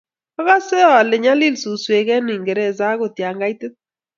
[0.39, 3.73] okose ale nyoliil suswek eng Uingereza akot ya kaitit